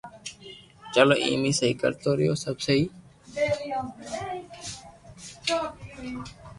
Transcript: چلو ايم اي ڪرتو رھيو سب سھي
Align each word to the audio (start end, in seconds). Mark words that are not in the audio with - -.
چلو 0.93 1.13
ايم 1.23 1.41
اي 1.61 1.69
ڪرتو 1.81 2.09
رھيو 2.19 2.35
سب 2.45 2.55
سھي 2.65 2.77